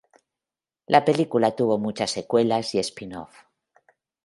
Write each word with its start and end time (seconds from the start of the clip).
La 0.87 1.05
película 1.05 1.55
tuvo 1.55 1.77
muchas 1.77 2.09
secuelas 2.09 2.73
y 2.73 2.79
spin-offs. 2.79 3.37